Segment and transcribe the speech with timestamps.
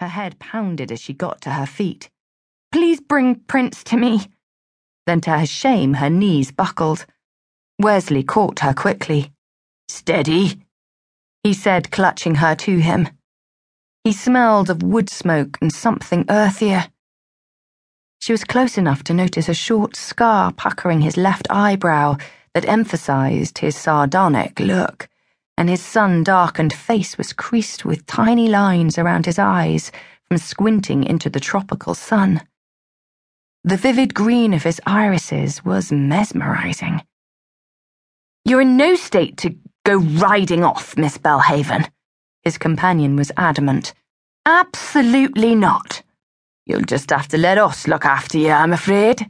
[0.00, 2.08] Her head pounded as she got to her feet.
[2.70, 4.28] Please bring Prince to me.
[5.06, 7.06] Then, to her shame, her knees buckled.
[7.80, 9.32] Wesley caught her quickly.
[9.88, 10.60] Steady,
[11.42, 13.08] he said, clutching her to him.
[14.04, 16.88] He smelled of wood smoke and something earthier.
[18.20, 22.16] She was close enough to notice a short scar puckering his left eyebrow
[22.54, 25.08] that emphasized his sardonic look
[25.58, 29.90] and his sun darkened face was creased with tiny lines around his eyes
[30.28, 32.40] from squinting into the tropical sun.
[33.64, 37.02] The vivid green of his irises was mesmerizing.
[38.44, 41.90] You're in no state to go riding off, Miss Belhaven.
[42.44, 43.94] His companion was adamant.
[44.46, 46.04] Absolutely not.
[46.66, 49.26] You'll just have to let us look after you, I'm afraid,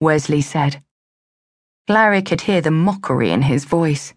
[0.00, 0.82] Wesley said.
[1.86, 4.14] Clary could hear the mockery in his voice.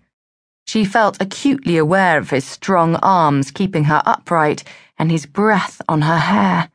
[0.69, 4.63] She felt acutely aware of his strong arms keeping her upright
[4.99, 6.69] and his breath on her hair.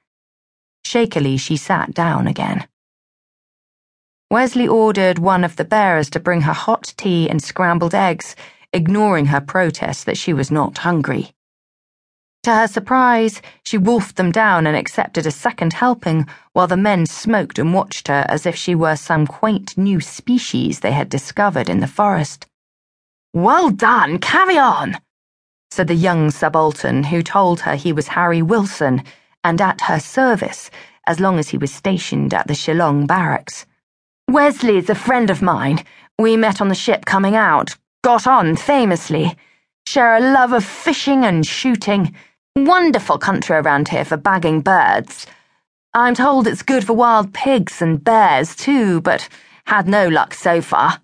[0.85, 2.67] Shakily, she sat down again.
[4.33, 8.35] Wesley ordered one of the bearers to bring her hot tea and scrambled eggs,
[8.73, 11.31] ignoring her protest that she was not hungry.
[12.43, 17.07] To her surprise, she wolfed them down and accepted a second helping while the men
[17.07, 21.69] smoked and watched her as if she were some quaint new species they had discovered
[21.69, 22.49] in the forest.
[23.35, 24.97] Well done, carry on,
[25.73, 29.03] said the young subaltern who told her he was Harry Wilson
[29.43, 30.71] and at her service
[31.05, 33.67] as long as he was stationed at the Shillong barracks.
[34.31, 35.83] Wesley's a friend of mine.
[36.17, 39.37] We met on the ship coming out, got on famously,
[39.85, 42.15] share a love of fishing and shooting.
[42.55, 45.27] Wonderful country around here for bagging birds.
[45.93, 49.29] I'm told it's good for wild pigs and bears too, but
[49.65, 51.01] had no luck so far.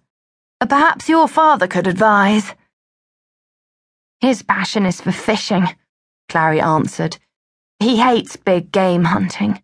[0.61, 2.55] Perhaps your father could advise.
[4.21, 5.69] His passion is for fishing,
[6.29, 7.19] Clary answered.
[7.79, 9.63] He hates big game hunting.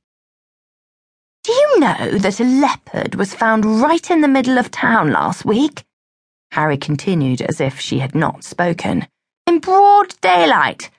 [1.44, 5.44] Do you know that a leopard was found right in the middle of town last
[5.44, 5.84] week?
[6.50, 9.06] Harry continued as if she had not spoken.
[9.46, 10.90] In broad daylight.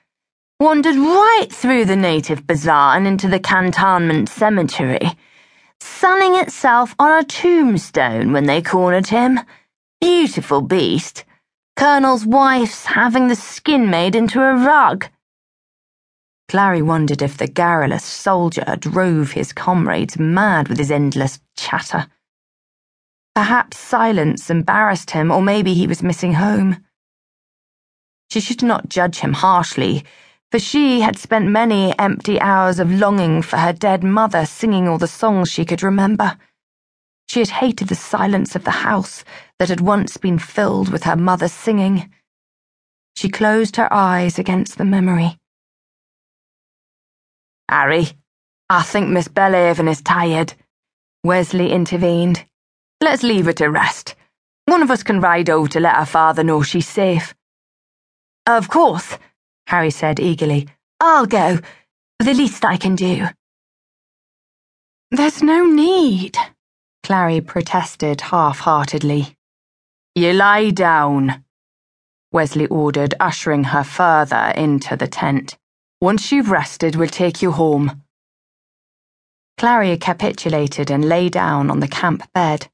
[0.60, 5.10] Wandered right through the native bazaar and into the cantonment cemetery,
[5.80, 9.40] sunning itself on a tombstone when they cornered him.
[10.00, 11.24] Beautiful beast.
[11.76, 15.06] Colonel's wife's having the skin made into a rug.
[16.48, 22.06] Clary wondered if the garrulous soldier drove his comrades mad with his endless chatter.
[23.34, 26.84] Perhaps silence embarrassed him, or maybe he was missing home.
[28.30, 30.04] She should not judge him harshly,
[30.50, 34.98] for she had spent many empty hours of longing for her dead mother singing all
[34.98, 36.38] the songs she could remember.
[37.28, 39.22] She had hated the silence of the house
[39.58, 42.10] that had once been filled with her mother's singing.
[43.16, 45.38] She closed her eyes against the memory.
[47.68, 48.08] Harry,
[48.70, 50.54] I think Miss Belhaven is tired,
[51.22, 52.46] Wesley intervened.
[53.02, 54.14] Let's leave her to rest.
[54.64, 57.34] One of us can ride over to let her father know she's safe.
[58.46, 59.18] Of course,
[59.66, 60.68] Harry said eagerly.
[61.00, 61.58] I'll go.
[62.18, 63.26] The least I can do.
[65.10, 66.36] There's no need.
[67.08, 69.34] Clary protested half heartedly.
[70.14, 71.42] You lie down,
[72.32, 75.56] Wesley ordered, ushering her further into the tent.
[76.02, 78.02] Once you've rested, we'll take you home.
[79.56, 82.68] Clary capitulated and lay down on the camp bed.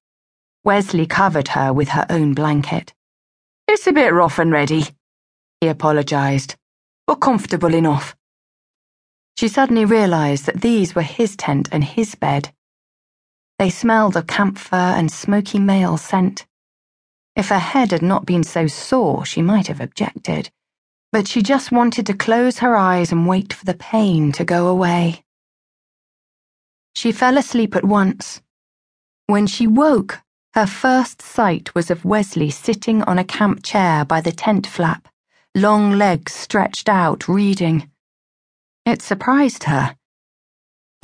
[0.65, 2.93] Wesley covered her with her own blanket.
[3.69, 4.87] It's a bit rough and ready,
[5.61, 6.56] he apologized,
[7.06, 8.17] but comfortable enough.
[9.39, 12.53] She suddenly realized that these were his tent and his bed.
[13.59, 16.47] They smelled of camphor and smoky male scent.
[17.37, 20.51] If her head had not been so sore, she might have objected,
[21.13, 24.67] but she just wanted to close her eyes and wait for the pain to go
[24.67, 25.25] away.
[26.97, 28.41] She fell asleep at once.
[29.27, 30.21] When she woke,
[30.55, 35.09] her first sight was of Wesley sitting on a camp chair by the tent flap,
[35.55, 37.91] long legs stretched out, reading.
[38.85, 39.97] It surprised her.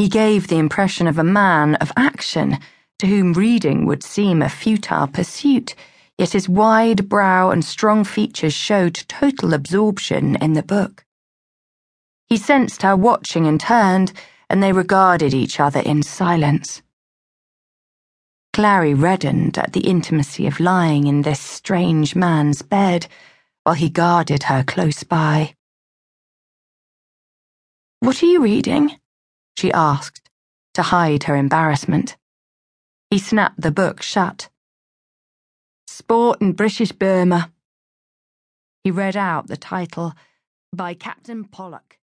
[0.01, 2.59] He gave the impression of a man of action,
[3.01, 5.75] to whom reading would seem a futile pursuit,
[6.17, 11.05] yet his wide brow and strong features showed total absorption in the book.
[12.31, 14.15] He sensed her watching and turned,
[14.49, 16.81] and they regarded each other in silence.
[18.55, 23.07] Clary reddened at the intimacy of lying in this strange man's bed
[23.65, 25.55] while he guarded her close by.
[27.99, 29.00] What are you reading?
[29.61, 30.31] She asked,
[30.73, 32.17] to hide her embarrassment.
[33.11, 34.49] He snapped the book shut.
[35.87, 37.53] Sport in British Burma.
[38.83, 40.15] He read out the title
[40.75, 41.99] by Captain Pollock.